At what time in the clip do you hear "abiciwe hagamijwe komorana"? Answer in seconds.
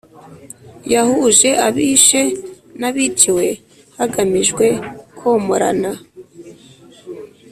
2.89-5.91